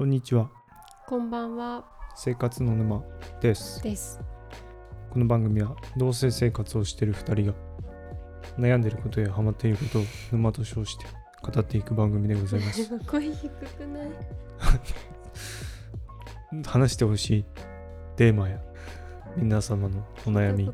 [0.00, 0.48] こんにちは。
[1.06, 1.84] こんばんは。
[2.16, 3.02] 生活の沼
[3.42, 3.82] です。
[3.82, 4.18] です。
[5.10, 7.52] この番組は同性生活をしている2人が
[8.58, 11.04] 悩んでいることやハマっていることを沼と称して
[11.42, 12.88] 語っていく番組でございます。
[13.06, 14.02] 声低くな
[16.62, 16.64] い？
[16.66, 17.44] 話してほしい
[18.16, 18.58] テーマや
[19.36, 20.64] 皆様のお悩み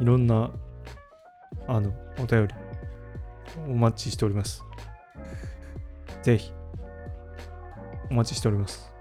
[0.00, 0.50] いろんな
[1.66, 2.54] あのお便り
[3.68, 4.64] お待ちしております。
[6.22, 6.54] ぜひ
[8.10, 8.92] お待ちしております。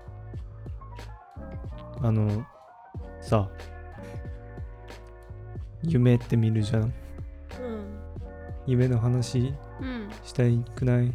[2.02, 2.46] あの
[3.22, 3.50] さ
[5.84, 6.84] 夢って見るじゃん。
[6.84, 6.92] うん。
[8.66, 10.10] 夢の話うん。
[10.24, 11.06] したいくない？
[11.06, 11.08] うん。
[11.08, 11.14] い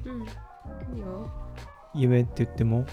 [0.97, 1.31] いよ。
[1.95, 2.87] 夢って言っても？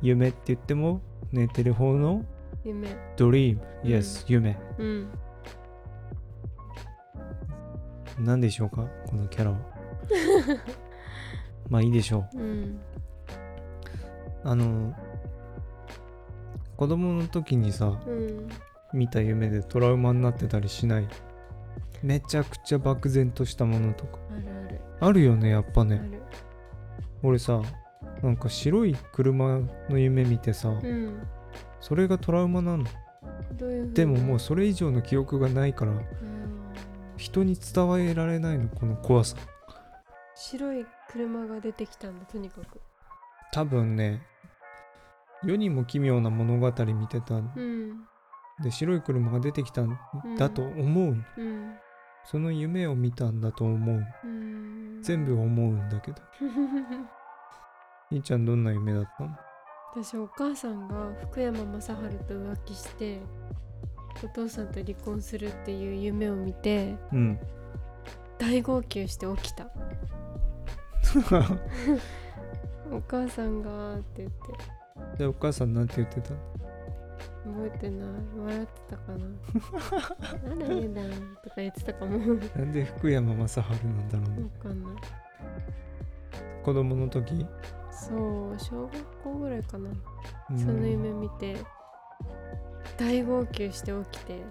[0.00, 1.00] 夢って言っても？
[1.32, 2.24] 寝てる方の？
[2.64, 2.88] 夢。
[3.16, 3.62] ドリーム。
[3.84, 3.90] うん。
[3.90, 4.58] Yes、夢。
[4.78, 5.08] うん。
[8.18, 8.86] 何でしょうか？
[9.06, 9.58] このキャラは。
[11.68, 12.38] まあいいでしょう。
[12.38, 12.80] うん
[14.44, 14.94] あの
[16.76, 18.48] 子供の時にさうん。
[18.94, 21.08] 見た夢でトラウマになってたりしない？
[22.02, 24.18] めちゃくちゃ漠然としたものとか。
[24.30, 24.80] あるある。
[25.00, 26.22] あるよねやっぱあねる。
[27.22, 27.60] 俺さ
[28.22, 31.20] なんか白い車の夢見てさうん。
[31.80, 32.84] それがトラウマなの。
[33.92, 35.92] でももうそそれ以上の記憶がないから
[37.16, 39.36] 人に伝えられないのこの怖さ。
[40.34, 42.80] 白い車が出てきたんだとにかく
[43.58, 44.22] 多分ね
[45.42, 48.04] 世にも奇妙な物語見てたうん。
[48.62, 49.98] で白い車が出てきたん
[50.36, 51.74] だと思う、うん。
[52.24, 55.02] その夢を見たんだと思ううん。
[55.02, 56.22] 全部思うんだけど。
[58.12, 59.30] 兄ちゃんどんな夢だったの？
[59.96, 63.20] 私お母さんが福山雅治と浮気して
[64.22, 67.40] お父さんと離婚するっていう夢を見てうん。
[68.38, 69.68] 大号泣して起きた
[72.90, 75.18] お母さんがって言って。
[75.18, 76.30] でお母さんなんて言ってた？
[76.30, 76.38] の
[77.54, 78.08] 覚えてない。
[78.38, 79.18] 笑ってたかな。
[80.44, 82.18] あらやだとか言ってたかも。
[82.18, 82.24] わ
[82.56, 84.50] なんで福山雅治なんだろうね。
[84.62, 84.92] かんない。
[86.64, 87.46] 子供の時、
[87.90, 89.90] そう小学校ぐらいかな。
[90.50, 90.58] うん。
[90.58, 91.56] その夢見て
[92.96, 94.42] 大号泣して起きて。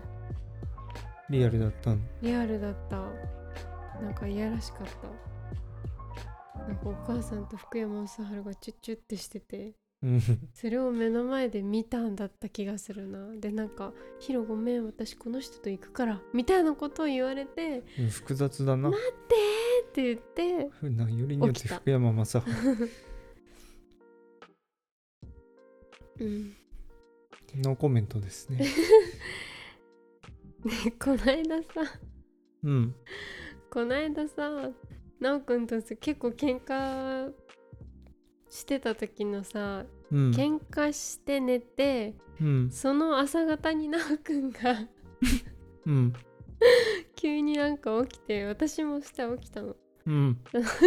[1.30, 1.98] リアルだったの？
[2.22, 2.98] リアルだった。
[4.02, 4.94] なんかいやらしかった
[6.68, 9.74] なんかお母さんと福山雅治がチュッチュってしてて
[10.04, 10.22] うん。
[10.54, 13.36] それを目の前で見たんだった気がするな。
[13.38, 19.36] でなんか「ヒロごめん私この人と行くから」みたいなことを言われて「うん複雑だな待って!」
[19.88, 21.78] って言ってふなよりによって起きた。
[21.78, 22.38] 福山雅治。
[26.20, 26.54] うん。
[27.64, 28.58] ノーコメントですね。
[30.66, 31.70] ねこないださ。
[32.64, 32.96] うん。
[33.72, 34.70] こないださ
[35.20, 37.32] なおくんとさ結構喧嘩
[38.50, 40.32] してた時のさうん。
[40.32, 42.72] 喧嘩して寝てうん。
[42.72, 44.88] その朝方になおくんが
[45.86, 46.14] うん。
[47.16, 49.76] 急になんか起きて私も下起きたの。
[50.06, 50.38] うん。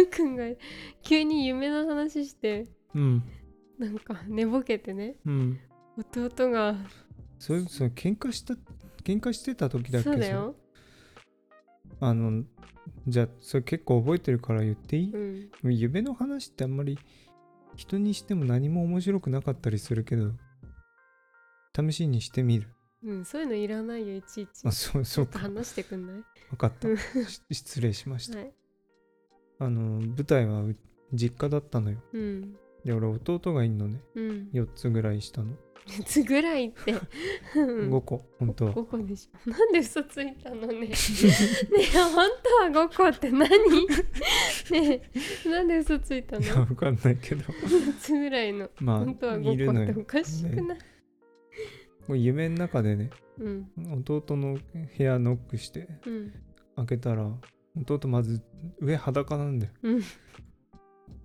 [0.09, 0.45] くんが
[1.03, 3.23] 急に夢の話してうん。
[3.77, 5.15] なんか寝ぼけてね。
[5.25, 5.59] うん。
[5.97, 6.75] 弟が
[7.37, 8.55] それそれ喧嘩した
[9.03, 10.09] 喧嘩してた時だっけ？
[10.09, 10.55] そうだよ
[12.01, 12.43] あの
[13.07, 15.75] じゃあそれ結構覚えてるから言っていい、うん。
[15.75, 16.99] 夢の話ってあんまり
[17.75, 20.31] 人にしても何も面白くなかったりするけど
[21.75, 22.67] 試しにしてみる。
[23.03, 24.67] うんそういうのいらないよいちいち。
[24.67, 25.39] あそうそうか。
[25.39, 26.23] 話してくんない？
[26.49, 26.87] 分かった。
[27.49, 28.39] 失礼しました。
[28.39, 28.53] はい。
[29.59, 30.75] あの舞台はう
[31.13, 31.97] 実家だったのよ。
[32.13, 34.01] うんで俺弟がいんのね。
[34.15, 34.49] うん。
[34.53, 35.51] 4つぐらい下の。
[35.87, 36.93] いつぐらいって。
[37.55, 37.89] うん。
[37.89, 38.23] 5個。
[38.39, 38.73] 本当は。
[38.73, 39.49] 5個でしょ。
[39.49, 40.79] なんで嘘ついたのね。
[40.79, 40.93] ねえ
[42.13, 42.29] 本
[42.71, 43.49] 当は5個って何？
[44.71, 45.01] ね
[45.45, 47.43] えなんで嘘ついたいやの分かんないけど。
[47.43, 48.69] 4つぐらいの。
[48.79, 50.77] ま本当はあいる5個っておかしくない、
[52.07, 53.09] もう夢の中でね
[53.39, 53.71] うん。
[54.07, 54.59] 弟の
[54.97, 56.31] 部屋ノックしてうん。
[56.75, 57.27] 開けたら
[57.75, 58.41] 弟まず
[58.79, 59.71] 上裸なんだよ。
[59.83, 60.01] うん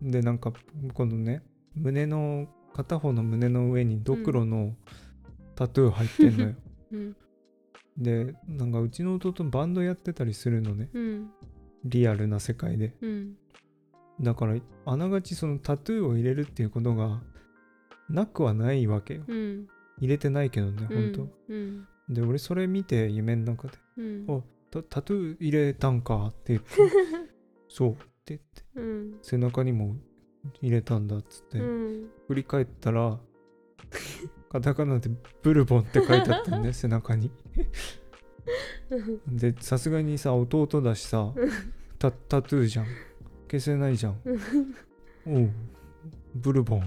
[0.03, 0.53] でなんか
[0.95, 1.43] このね
[1.75, 4.75] 胸の片方の胸の上にドクロの
[5.55, 6.55] タトゥー入ってんのよ、
[6.93, 7.17] うん。
[7.97, 10.91] でなんかうちの弟バンドやってたりするのね。
[10.93, 11.31] うん。
[11.85, 12.95] リアルな世界で。
[13.01, 13.37] うん。
[14.21, 17.23] だからあながちそのタトゥーを入れるっていうことが
[18.09, 19.25] なくはないわけよ。
[19.27, 19.67] うん。
[19.99, 21.15] 入れてないけどねうん。
[21.15, 21.87] 本うん。
[22.09, 23.79] 当で俺それ見て夢の中で。
[23.97, 24.25] うん。
[24.29, 26.69] おタタトゥー入れたんかって言って。
[27.69, 27.97] そう
[28.27, 28.63] って言って。
[28.75, 29.19] うん。
[29.23, 29.95] 背中にも
[30.61, 32.09] 入れたんだっつって、うん。
[32.27, 33.19] 振り返ったら
[34.51, 35.11] カタカナで
[35.43, 37.31] ブルボンって書いてあったんね背中に。
[39.29, 41.33] でさすがにさ弟だしさ
[41.99, 42.87] タタトゥーじゃん。
[43.49, 44.21] 消せないじゃん。
[45.27, 45.51] おう
[46.35, 46.81] ブルボン。
[46.81, 46.85] っ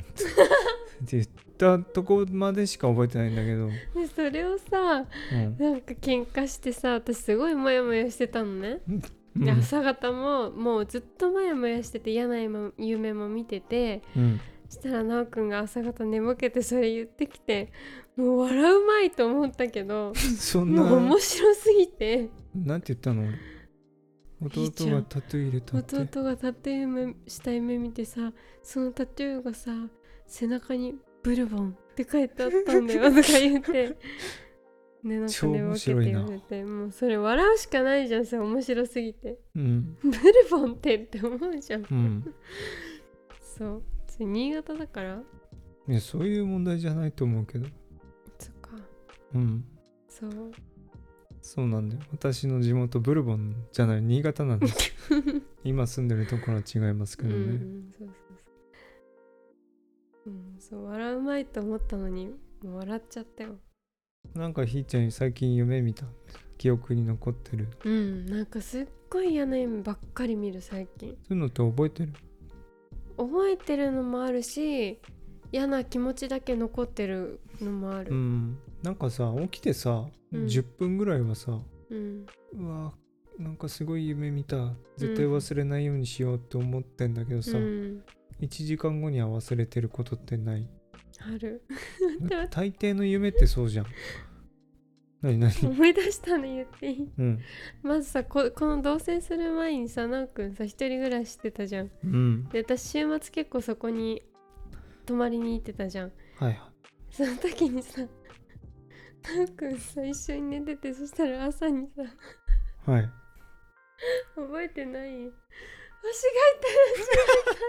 [1.06, 1.25] て言っ
[1.57, 3.69] たとこまでしか覚えてないんだけど、
[4.01, 5.57] でそれをさうん。
[5.57, 9.01] なんか喧嘩してさ私すごいモヤモヤしてたのね、うん
[9.39, 14.39] で朝方ももうずっとモヤモヤしてて嫌な夢夢も見ててうん。
[14.68, 17.71] そしたらなおくんが朝方寝ぼけてそれ言ってきて
[18.15, 20.83] もう笑うまいと思ったけどそんな。
[20.83, 22.30] もう面白すぎて。
[22.56, 23.30] なんて言ったの？
[24.41, 25.95] 弟がタトゥー入れたって？
[25.97, 28.31] 弟がタトゥー夢した夢見てさ
[28.62, 29.71] そのタトゥーがさ
[30.27, 33.97] 背中に「ブルボン」って書いてあったんだよとか言って。
[35.03, 39.39] ね、なんか超面寝ぼけて白いな言われてもうそれ笑うしかないじゃんそれ面白すぎて。
[39.55, 39.97] うん。
[40.01, 40.15] ブル
[40.51, 41.85] ボンってって思うじゃん。
[41.89, 42.35] うん。
[43.57, 43.83] そう。
[44.07, 45.21] それ新潟だから？
[45.87, 47.67] いやそういう問題じゃないと思うけど。
[48.39, 48.71] そっか。
[49.33, 49.65] うん。
[50.07, 50.31] そう。
[51.41, 52.01] そうなんだよ。
[52.11, 54.93] 私の地元ブルボンじゃない新潟なんです
[55.63, 58.15] 今住んでるところは違いますけうどね、んそうそう
[60.25, 60.29] そう。
[60.29, 62.27] うんそう笑うまいと思ったのに
[62.61, 63.57] もう笑っちゃったよ
[64.36, 66.06] なんかひーちゃん最近夢見た
[66.57, 67.68] 記憶に残ってる。
[67.83, 71.10] うんなんかすっごい嫌な夢ばっかり見る最近。
[71.10, 72.13] そういうのって覚えてる？
[73.18, 75.00] 覚えてるのもあるし
[75.51, 78.12] 嫌な気持ちだけ残ってるのもある。
[78.12, 78.57] うん。
[78.81, 80.45] なんかさ起きてさ、うん。
[80.45, 82.25] 10分ぐらいはさうん。
[82.54, 82.94] うわ
[83.38, 84.74] なんかすごい夢見た。
[84.95, 88.04] 絶対忘れないようにしようって思ってんだけどさ、うん。
[88.42, 90.69] 1時間後には忘れてることってない？
[91.21, 91.62] ある。
[92.50, 93.86] 大抵の夢ってそうじゃん。
[95.21, 95.51] 何何？
[95.68, 97.12] 思い出したの言っていい？
[97.18, 97.42] うん。
[97.83, 101.92] まずさここの同棲する前にさなおくんさ一人暮らししてたじゃん。
[102.04, 102.48] うん。
[102.50, 104.24] で私週末結構そこに
[105.06, 106.12] 泊まりに行ってたじゃん。
[106.38, 106.69] はいは
[107.12, 108.07] その時にさな
[109.44, 112.07] おくんさ一緒に寝ててそしたら朝にさい
[112.89, 113.10] はい。
[114.36, 115.10] 覚えてない？
[115.10, 115.31] 足が痛い
[116.95, 117.12] 足が
[117.51, 117.60] 痛い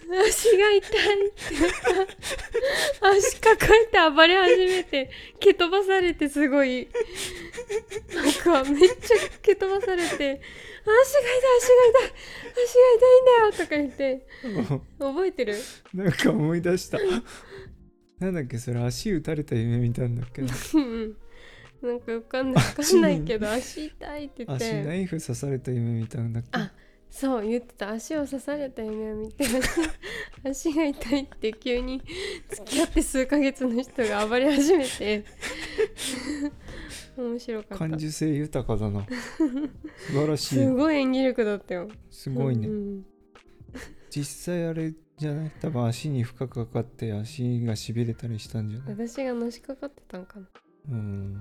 [0.28, 1.28] 足が痛い。
[1.28, 1.36] って
[3.00, 6.88] 足抱えて暴れ始めて蹴飛ばされてすごい。
[8.14, 10.40] なんかめっちゃ蹴飛ばされて足が痛い
[11.58, 12.12] 足が痛い
[12.52, 14.26] 足が痛いんだよとか言って。
[14.98, 15.54] 覚えてる？
[15.94, 16.98] なんか思い出した。
[18.18, 20.42] なんだっけそれ足打たれた夢見たんだっけ？
[20.42, 21.16] なうん。
[21.82, 26.48] なんかわかんないわかんないけど 足痛いって言っ足ナてイフ刺された夢見たんだっけ？
[26.52, 26.72] あ
[27.10, 27.90] そう言ってた。
[27.90, 29.44] 足を刺された夢を見て
[30.48, 32.00] 足が痛いって急に
[32.50, 35.24] 付き合って数ヶ月の人が暴れ始めて。
[37.16, 37.76] 面白かった。
[37.78, 39.06] 感受性豊かだな。
[39.06, 40.54] 素晴らしい。
[40.54, 41.88] すごい演技力だったよ。
[42.10, 43.06] すごいね、うん
[44.12, 45.52] 実際あれじゃない？
[45.60, 49.08] 多分足に負荷かかって足がしびれたりしたんじゃない？
[49.08, 50.46] 私がのしかかってたんかな。
[50.90, 51.34] うん。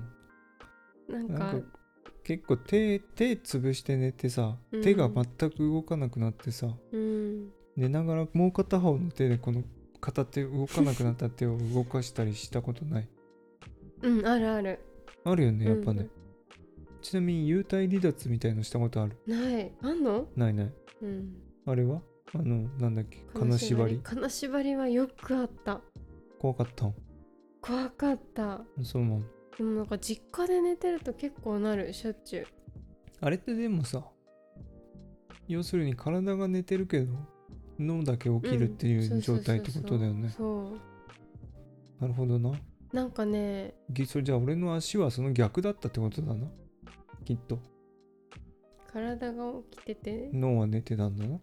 [1.08, 1.79] なんかなんか
[2.24, 4.82] 結構手手潰して寝てさうん。
[4.82, 7.50] 手が全く動かなくなってさ、うん。
[7.76, 9.64] 寝ながらもう片方の手でこの
[10.02, 13.08] 片手動かなくなった手を動かしたりしたことない？
[14.04, 14.80] うんあるある。
[15.26, 16.12] あるよねやっぱね、うん
[17.02, 19.16] ちなみに幽体離脱みたいのしたことある？
[19.26, 19.72] ない。
[19.82, 20.28] あんの？
[20.36, 20.74] ないない。
[21.02, 21.34] うん。
[21.66, 22.02] あれは？
[22.34, 23.26] あのなんだっけ？
[23.34, 24.02] 金縛り？
[24.04, 24.76] 金縛り。
[24.76, 25.80] はよくあった。
[26.40, 26.94] 怖かったん？
[27.62, 28.62] 怖かった。
[28.84, 29.22] そうなの
[29.60, 32.48] でもなんか実家で寝てると結構なるしょっちゅう。
[33.20, 34.06] あれってでもさ
[35.50, 37.14] 要するに体が寝てるけど
[37.78, 40.30] 脳だけ起きるっていう状態ってことだよね。
[40.30, 42.02] そう。
[42.02, 42.54] なるほどな。
[42.94, 46.48] なんかねぎそれじゃあ俺の足はその逆だったってことだな。
[47.26, 47.60] きっと。
[48.94, 51.40] 体が起きてて、脳は寝てたんだな、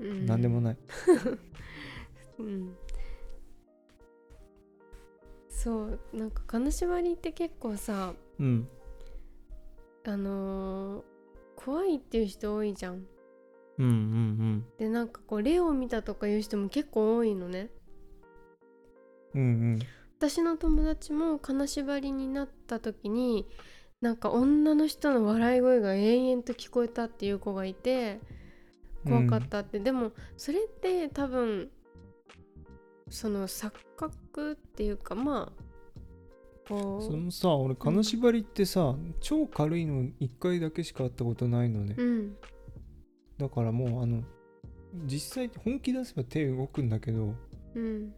[0.00, 0.76] うん、なんでもない。
[2.40, 2.74] うん
[5.64, 8.68] そうなんか金縛りって結構さうん。
[10.06, 11.02] あのー
[11.56, 13.06] 怖いっていう人多いじゃん。
[13.78, 17.70] うんうんでなんかこう霊を見たとかいう人も結構多いのね。
[19.34, 19.44] うんう
[19.76, 19.78] ん。
[20.18, 23.46] 私の友達も金縛りになった時に
[24.02, 28.20] なんか女の人の笑い声が延々と聞こえたっていう子がいて
[29.06, 31.70] 怖かったって、でもそれって多分
[33.14, 35.64] その錯覚っていうかまあ
[36.68, 42.36] こそうのさ俺金縛りってさ、超軽いの1回だけしか会ったことないのね、うん。
[43.38, 44.22] だからもうあの
[45.04, 47.34] 実際本気出せば手動くんだけど
[47.74, 48.14] うん。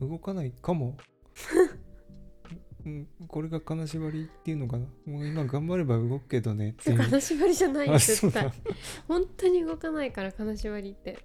[0.00, 0.96] 動かないかも。
[2.86, 4.86] うんこれが金縛りっていうのかな。
[5.06, 8.52] もう今頑張れば動くけどねって金縛りじゃないよ絶だ対。
[9.06, 11.18] 本当に動かないから金縛りって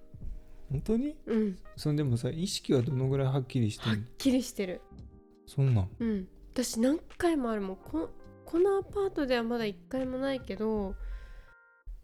[0.72, 1.16] 本当に？
[1.26, 1.58] うん。
[1.76, 4.82] それでもさ意識はどのぐらいはっきりしてはっるのきりしてる。
[5.46, 5.90] そんなん？
[6.00, 6.28] うん。
[6.54, 7.76] 私何回もあるもん。
[7.78, 8.10] こ
[8.46, 10.96] このアパートではまだ1回もないけど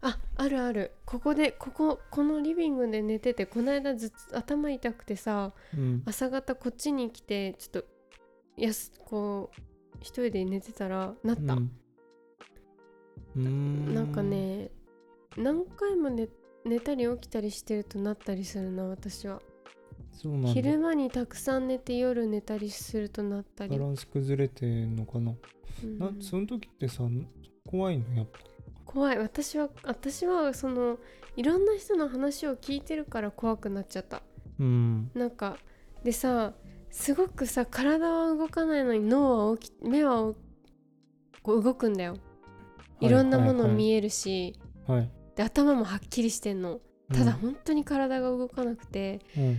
[0.00, 0.92] ああるある。
[1.04, 6.02] ここでこここのリビングで寝ててこの間ずっと頭痛くてさうん。
[6.06, 7.84] 朝方こっちに来てちょっと
[8.56, 9.60] やすこう
[10.00, 11.70] 一人で寝てたらなった、うん。
[13.36, 13.94] うーん。
[13.94, 14.70] なんかね
[15.36, 16.28] 何回も寝
[16.64, 19.40] 寝たり起きたりしてるとなったりするな私は。
[20.12, 20.48] そうなんだ。
[20.50, 23.76] 昼間にたくさん寝て夜寝たりするとなったり。
[23.78, 25.34] バ、ランス崩れてんのかな,、
[25.82, 25.98] うん。
[25.98, 27.04] なその時ってさ
[27.66, 28.38] 怖いのやっぱ
[28.84, 29.18] 怖い。
[29.18, 30.98] 私は私はその
[31.36, 34.22] いろんな人の話を聞いてるから怖くなっちゃった。
[34.58, 35.10] うん。
[35.14, 35.56] なんか
[36.04, 36.52] でさ
[36.90, 40.34] すごくさ体は動かないのに脳は起き目は
[41.42, 42.16] こう動くんだよ。
[43.00, 44.54] いろんなもの見えるし、
[44.86, 46.80] はい、はいで頭もはっきりしてんの。
[47.12, 49.58] ただ本当に体が動かなくて、うん。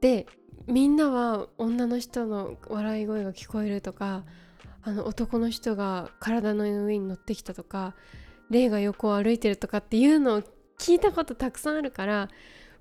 [0.00, 0.26] で
[0.66, 4.24] みんなは女の人の笑い声が聞こえるとか
[4.82, 7.94] あの男の人が体の上に乗ってきたとか
[8.50, 10.42] 霊が横を歩いてるとかっていうのを
[10.78, 12.28] 聞いたことたくさんあるから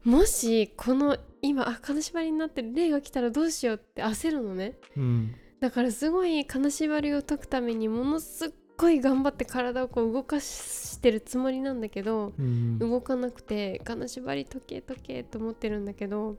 [0.03, 4.73] もしこの今あ金縛りになってる霊が来たらどうしようって焦るのね。
[4.97, 5.35] うん。
[5.59, 8.49] だからすごい金縛りを解くためにものすっ
[8.81, 12.79] ごい頑張って体をこう動かしてるつもりなんだけどうん。
[12.79, 16.37] 動かなくて金縛り解け解けと思ってるんだけど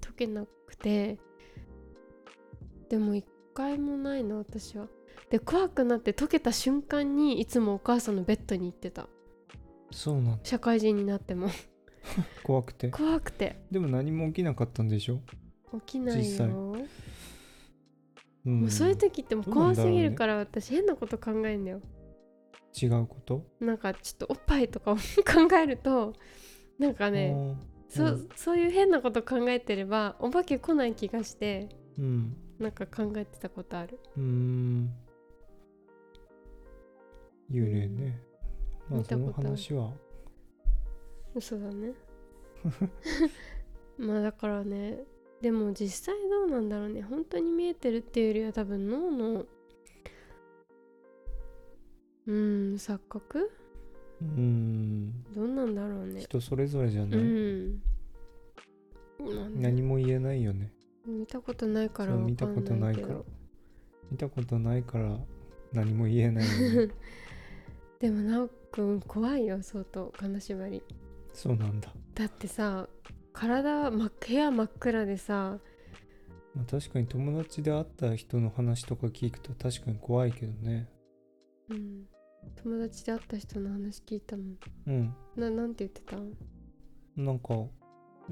[0.00, 1.18] 解けなくて。
[2.88, 3.24] でも一
[3.54, 4.86] 回もないの私は。
[5.30, 9.08] で怖くなって解けた瞬間にいつもお母さんのベッドに行ってた。
[9.90, 10.38] そうなんだ。
[10.44, 11.48] 社会人になっても。
[12.44, 12.88] 怖くて？
[12.88, 13.56] 怖くて。
[13.70, 15.20] でも何も起きなかったんでしょ、
[15.86, 16.48] 起きない実際。
[16.50, 16.88] ようん、
[18.44, 21.80] もうそういう時ってもう怖すぎるから私変なこと考えんだよ。
[22.80, 23.44] 違うこと？
[23.60, 25.00] なんかちょっとおっぱいとかを考
[25.62, 26.14] えると
[26.78, 27.34] なんかね
[27.98, 28.28] うん。
[28.34, 31.68] そういう変なこと考えてればお化け来ない気がして
[31.98, 32.36] うん。
[32.58, 33.98] なんか考えてたことある。
[34.16, 34.90] うーん。
[37.50, 38.20] 幽霊ね、
[38.88, 39.92] まあその話は。
[41.34, 41.92] 嘘だね。
[43.98, 45.04] まあだからね
[45.42, 47.02] でも実際どうなんだろうね。
[47.02, 49.46] 本当に見えてるっていうよりは多分脳の
[52.26, 53.50] うん錯覚？
[54.20, 55.24] うーん。
[55.34, 56.20] どうなんだろうね。
[56.20, 57.82] 人それぞれじゃない、うん、
[59.60, 60.72] 何も言えないよね。
[61.04, 63.16] 見たことないから見たことないから。
[64.12, 65.18] 見たことないから
[65.72, 66.94] 何も言えないよね。
[67.98, 70.12] でもなおくん怖いよ相当。
[70.16, 70.84] 金縛り。
[71.32, 72.88] そうなんだ、だってさ
[73.32, 75.58] 体真っ部屋真っ暗でさ。
[76.54, 80.88] まあ、確かに友達で会った人の話とか聞くと確かに怖いけどね。
[81.70, 82.04] うん。
[82.62, 84.56] 友達で会った人の話聞いたもん。
[84.86, 85.14] うん。
[85.36, 86.16] ななんて言ってた？
[87.16, 87.54] なんか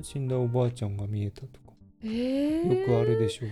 [0.02, 1.72] 死んだおばあちゃんが見えたとか。
[2.02, 3.46] えー、よくあるでしょ。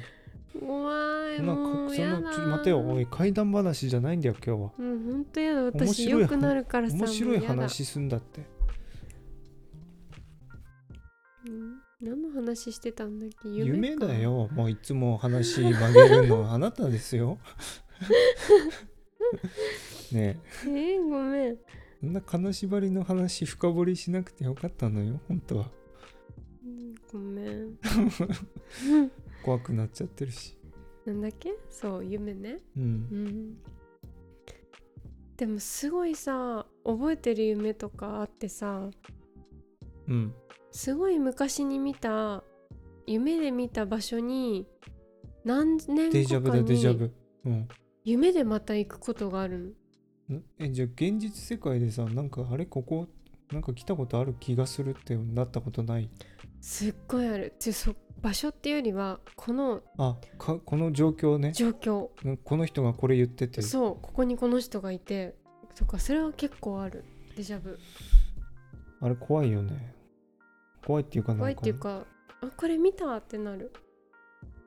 [0.61, 0.93] 怖
[1.35, 2.21] いもうやだ。
[2.21, 2.81] のちょ待てよ。
[2.81, 4.71] おい怪談話じゃないんだよ今日は。
[4.79, 5.63] うんほんとやだ。
[5.63, 8.43] 面私よくなるからさ面白い話すんだって
[11.47, 11.81] うん。
[12.01, 13.49] 何の話してたんだっけ？
[13.49, 14.07] 夢か。
[14.07, 14.49] だよ。
[14.53, 17.39] もういつも話曲げるのあなたですよ。
[20.13, 20.41] ね。
[20.67, 21.59] ええー、ごめん。
[22.01, 25.71] そんな金縛りの話深掘りしなくてよかったのよ本当は。
[26.65, 27.79] うんごめん。
[29.45, 30.57] 怖くなっちゃってるし。
[31.05, 31.55] なんだっけ？
[31.71, 32.59] そう夢ね。
[32.77, 32.83] うん。
[32.83, 33.59] うん。
[35.37, 38.91] でもすごいさ覚えてる夢とかあってさ。
[40.09, 40.35] うん
[40.79, 42.45] すごい昔に見た
[43.05, 44.65] 夢で見た場所に
[45.45, 47.15] 何年デジャブだデジャにブ。
[47.47, 47.69] うん。
[48.05, 49.75] 夢でまた行くことがある
[50.29, 50.37] の。
[50.37, 53.09] んえじゃあ現実世界でさなんかあれここ
[53.51, 56.09] なんか来たことある気がするってなったことない？
[56.61, 57.53] すっごいある。
[57.59, 61.51] そ場所っていうよりはこのあかこの状況ね。
[61.55, 62.11] 状況。
[62.25, 63.63] うんこの人がこれ言ってて。
[63.63, 65.35] そうここにこの人がいて
[65.75, 67.05] とかそれは結構ある。
[67.37, 67.81] デジャブ。
[69.01, 69.98] あれ怖いよね
[70.89, 72.07] 怖いっていうかなんか怖いっていうか
[72.41, 73.71] あこれ見たってなる。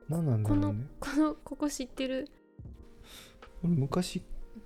[0.08, 0.86] 何なんだろうね。
[1.00, 2.28] このここ知ってる。
[3.64, 4.22] 俺昔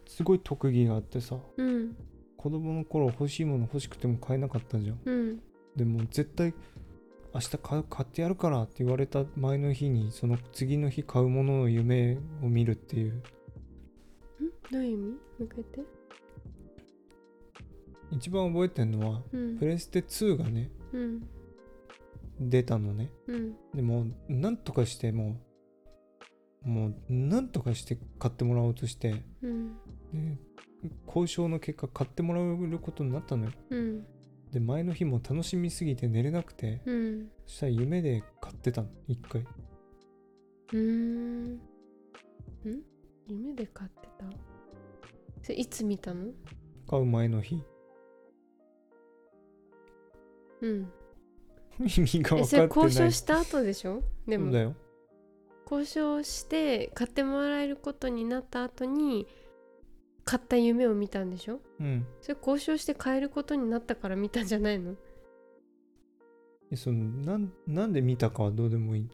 [0.07, 1.39] すごい特技があってさ。
[1.57, 1.97] うん。
[2.37, 5.01] 子供の頃欲しいもの欲しくても買えなかったじゃん。
[5.03, 5.41] うん。
[5.75, 6.53] でも絶対
[7.33, 13.13] 明日買ってやるからって言われた前の日にその次の日買うものの夢を見るっていう。
[13.13, 13.23] ん？
[14.71, 15.07] どういう意味？
[15.07, 15.81] もう一回言って。
[18.11, 19.59] 一番覚えてるのはうん。
[19.59, 21.27] プレステ2がねうん
[22.39, 23.11] 出たのね。
[23.27, 23.55] うん。
[23.75, 25.41] でもなんとかしても
[26.65, 29.23] うもうなんとかして買ってもらおうとして。
[29.43, 29.75] うん。
[30.83, 33.53] で交渉の結果買ってもらえることになったのよ。
[33.71, 34.07] うん。
[34.53, 36.83] で前の日も楽しみすぎて寝れなくて。
[36.85, 37.29] うん。
[37.47, 39.43] そしたら夢で買ってたの一回。
[39.43, 41.55] うーん。
[41.55, 41.61] ん？
[43.29, 44.27] 夢で買ってた？
[45.43, 46.33] それいつ見たの？
[46.89, 47.63] 買う前の日。
[50.63, 50.93] うん
[51.81, 52.93] 意味がえそれ分かってない。
[52.93, 54.03] 交渉した後でしょ？
[54.27, 54.51] でも。
[54.51, 54.75] だよ。
[55.71, 59.27] 交渉して買ってもらえることになった後に
[60.25, 61.61] 買った夢を見たんでしょ？
[61.81, 62.07] うん。
[62.21, 64.95] それ交渉して買えることになったから見たんじゃないの？
[66.71, 69.09] えそのなんなんで見たかはどうでもいい。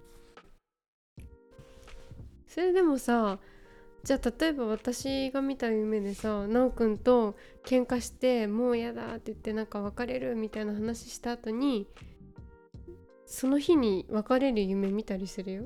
[2.47, 3.38] それでもさ
[4.04, 11.87] じゃあ例えば私が見た夢でさ奈くんと喧嘩してもうやだって言ってなんか別れるみたいな話した後に
[13.32, 15.64] その日に別れる夢見たりするよ。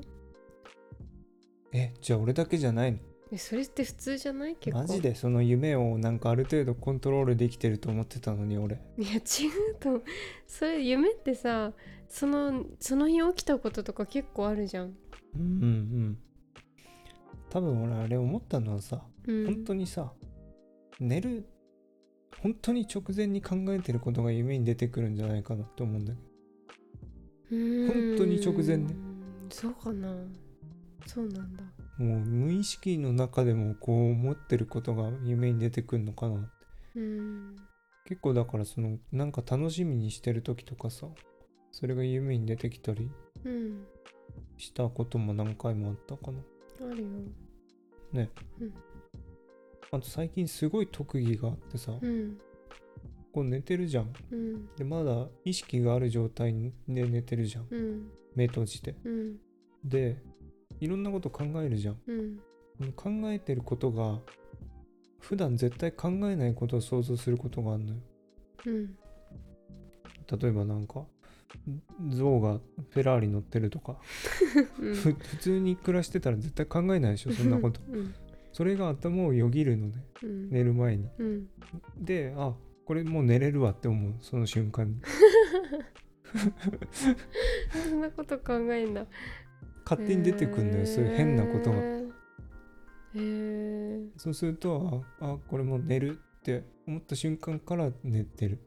[1.73, 2.99] えじゃあ俺だけじゃないの？
[3.29, 4.55] えそれって普通じゃない？
[4.55, 4.79] 結構。
[4.79, 5.15] マジで？
[5.15, 8.79] その夢をなんかある程度コントロールできてると思ってたのに俺。
[8.97, 9.21] いや違う
[9.81, 10.03] と思う。
[10.47, 11.73] それ夢ってさ
[12.07, 14.95] そのその日起きたこととか結構あるじゃん。
[15.35, 16.17] うんうんうん。
[17.49, 19.45] 多分俺あれ思ったのはさ、うん。
[19.45, 20.13] 本当にさ
[21.01, 21.45] 寝る
[22.41, 26.26] 本当に直前に考えてることが夢に出てくるんじゃないかなって思うんだけうーん
[27.49, 28.95] 本当に直前ね。
[29.49, 30.13] そうかな。
[31.05, 31.63] そうなんだ。
[31.97, 36.35] どもう無意識の中でもこう思ってることが夢に出てくるのかな。
[36.35, 36.39] っ
[36.93, 37.55] てうん。
[38.05, 41.07] 結構だからそのなんか楽しみにしてる時とかさ
[41.73, 43.11] それが夢に出てきたり
[43.43, 43.85] うん
[44.57, 46.39] したことも何回もあったかな。
[46.89, 47.07] あるよ。
[49.91, 52.37] あと最近すごい特技があってさ、うん
[53.37, 54.11] こう寝てるじゃん。
[54.31, 54.75] うん。
[54.75, 56.53] でまだ意識がある状態
[56.87, 57.67] で寝てるじゃん。
[57.69, 58.07] うん。
[58.35, 58.95] 目閉じて。
[59.05, 59.37] うん。
[59.83, 60.17] で
[60.79, 61.97] いろんなこと考えるじゃん。
[62.07, 62.91] うん。
[62.93, 64.19] 考えてることが
[65.19, 67.99] 普段絶対考えないことを想像することがあるのよ。
[68.65, 68.97] うん。
[70.39, 71.05] 例えばなんか
[72.09, 73.97] 象がフェラーリ乗ってるとか、
[74.73, 77.81] 普通に暮らしてたら絶対考えないでしょそんなこと。
[77.87, 78.15] うん。
[78.51, 79.93] それが頭をよぎるのね。
[80.23, 80.49] うん。
[80.49, 81.07] 寝る前に。
[81.19, 81.47] うん。
[82.01, 82.55] であ
[82.87, 84.95] これもう寝れるわって思うその瞬間に。
[87.69, 89.05] そんなこと考えんだ。
[89.83, 92.03] 勝手に出てくんのよ、そういう変なことがへ
[93.15, 98.59] えそうするとああこれもう寝るって思った瞬間から寝てる。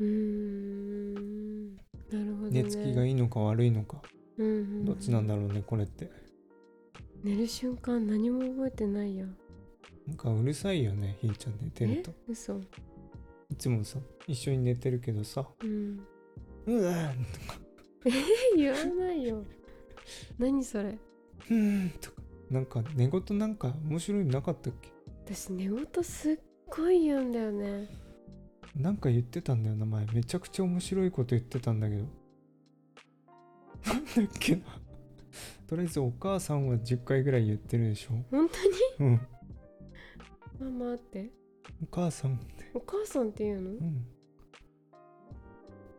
[0.00, 1.76] うーん。
[1.76, 1.80] な
[2.12, 4.02] るほど、ね、寝つきがいいのか悪いのか。
[4.38, 4.84] うんうんうん。
[4.84, 6.10] どっちなんだろうねこれって。
[7.22, 9.24] 寝る瞬間何も覚えてないや
[10.08, 12.10] なんかうるさいよねひーちゃん寝てると。
[12.10, 12.14] え？
[12.32, 12.60] 嘘
[13.52, 16.00] いつもさ一緒に寝てるけどさうん。
[16.66, 17.12] う わ
[18.56, 19.44] 言わないよ。
[20.38, 20.88] 何それ。
[20.88, 20.98] ー
[21.50, 21.54] う
[21.86, 21.90] ん。
[22.00, 24.90] とかなんか寝言なんか面白いのなかったっけ？
[25.26, 26.38] 私寝言すっ
[26.70, 27.88] ごい言うんだよね。
[28.74, 30.06] なんか言ってたんだよな前。
[30.06, 32.04] めちゃくちゃ面白いこと言ってたんだけど。
[33.86, 34.62] なんだっけな。
[35.66, 38.12] とりあえずお母さんは10回ぐらい言ってるでしょ。
[38.30, 38.48] 本
[38.98, 39.10] 当に？
[39.10, 40.70] うん。
[40.78, 41.30] ママって
[41.82, 42.38] お母さん。
[42.74, 43.70] お母さんって言うの？
[43.70, 44.06] うん。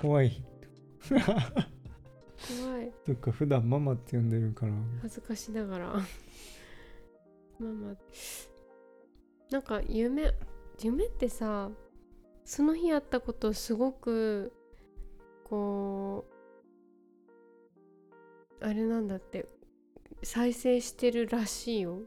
[0.02, 0.43] 怖い。
[1.10, 1.19] 怖
[2.82, 2.91] い。
[3.06, 4.74] とか普段ママって呼んでるから。
[5.02, 5.93] 恥ずかしながら。
[7.60, 7.96] ママ。
[9.52, 10.34] なんか夢
[10.82, 11.69] 夢ってさ
[12.43, 14.52] その日あったことをすごく
[15.43, 16.26] こ
[18.62, 19.46] うあれなんだって
[20.24, 22.00] 再生してるらしいよ。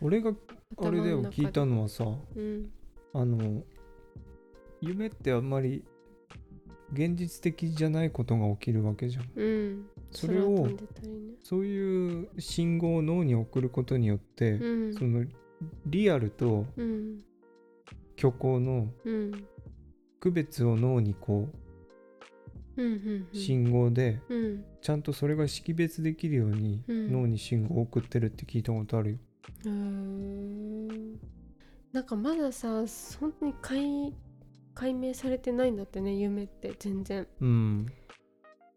[0.00, 0.32] 俺が
[0.76, 2.70] あれで聞いたのはさうん。
[3.12, 3.62] あの
[4.80, 5.84] 夢ってあんまり
[6.92, 9.30] 現実的じゃないことが起きるわけじゃん。
[9.34, 9.86] うん。
[10.10, 10.68] それを
[11.42, 14.94] そういう信号を脳に送ることによって、うん。
[14.94, 15.24] その
[15.86, 17.18] リアルとうん
[18.16, 19.46] 虚構のうん
[20.20, 21.48] 区別を脳にこ
[22.76, 22.76] う
[23.32, 24.64] 信号でうん。
[24.80, 27.12] ちゃんとそれが識別できるようにうん。
[27.12, 29.18] 脳に信号を送ってるって聞いたことあるよ。
[29.66, 31.16] へー。
[31.92, 32.84] なんかまださ
[33.20, 34.14] 本当に解
[34.74, 37.26] 解明されてないんだってね夢って全然。
[37.40, 37.86] うん。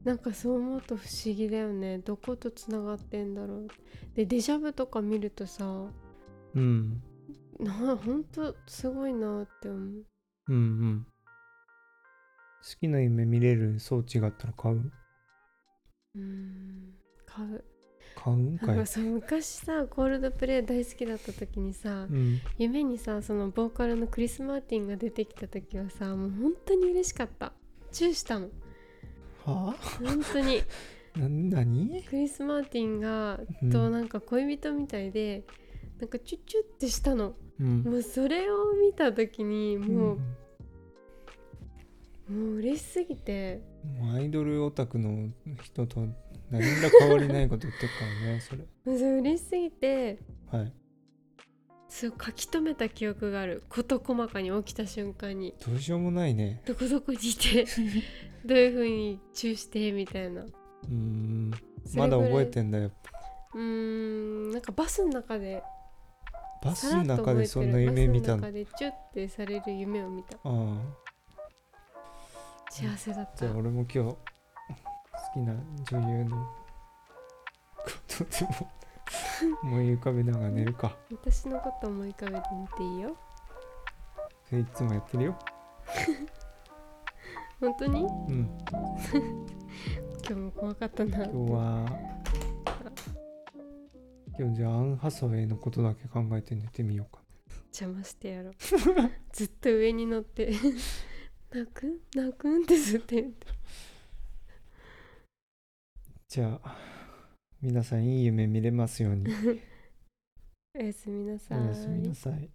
[0.04, 1.98] なんかそう思うと不思議だよね。
[1.98, 3.68] どことつながってんだろう。
[4.14, 5.88] でデジャブとか見るとさ
[6.54, 7.02] うん。
[7.60, 10.06] な本当すごいなって思う。
[10.50, 11.08] うんうん。
[12.64, 14.76] 好きな夢見れる装置があったら買う？
[14.76, 16.94] うーん
[17.26, 17.64] 買う
[18.28, 18.68] 買うんかい。
[18.70, 18.86] なんか。
[18.86, 22.42] さ昔さコールドプレイ大好きだった時にさうん。
[22.58, 27.54] 夢にさそのボーカルのクリス・マーティンが出てきた時はさもう本当に嬉しかった。
[27.92, 28.50] チューしたの。
[29.46, 30.62] は本当に。
[31.16, 32.04] 何？
[32.04, 35.44] クリス・マーティンがうんとなんか恋人みたいで、
[36.00, 37.36] なんかチュッチュってしたの。
[37.60, 37.84] うん。
[37.84, 40.18] もうそれを見た時にもう、
[42.32, 43.62] もう嬉しすぎて。
[44.14, 45.30] アイドルオタクの
[45.64, 46.08] 人と
[46.50, 48.64] 何ら変わりないこと言ってるからね、それ。
[48.86, 50.20] 嬉しすぎて
[50.52, 50.74] はい。
[51.90, 53.64] そう書き留めた記憶がある。
[53.70, 55.56] 事細かに起きた瞬間に。
[55.66, 56.62] どうしようもないね。
[56.66, 57.66] どこどこにいて
[58.46, 60.42] どういう風にチューしてみたいな。
[60.42, 61.52] うーん。
[61.96, 62.92] まだ覚えてんだよ。
[63.54, 65.64] うーんなんかバスの中で
[66.64, 68.42] バスの中でそんな夢見たの？
[68.42, 70.38] バスの中でチュッてされる夢を見た。
[70.38, 70.78] ああ。
[72.70, 73.46] 幸せだった。
[73.46, 74.18] じゃあ俺も今日好
[75.38, 75.54] きな
[76.00, 76.36] 女優の
[77.78, 78.72] ことでも
[79.64, 80.98] 思い浮かべながら寝るか。
[81.12, 83.16] 私のこと思い浮かべてみていいよ。
[84.50, 85.40] それいつもやってるよ。
[87.60, 88.02] 本当に？
[88.02, 88.58] うん。
[90.28, 91.86] 今日も怖かったな今日は。
[94.40, 97.22] 今日じゃあアン・ハサウェイのことだけ考えて寝てみようか。
[97.68, 98.54] 邪魔してやろう。
[99.32, 100.52] ずっと上に乗って
[101.54, 101.86] 泣く？
[101.88, 102.50] ん泣く？
[102.50, 103.48] んってずっと言って
[106.38, 106.78] じゃあ
[107.64, 109.26] 皆さんいい夢見れますように。
[110.80, 112.48] おやすみなさおいやすみなさい